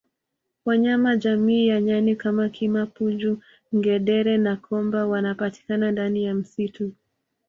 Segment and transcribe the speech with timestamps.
[0.65, 3.39] Wanyama jamii ya nyani kama kima punju
[3.75, 6.91] ngedere na komba wanapatikana ndani ya msitu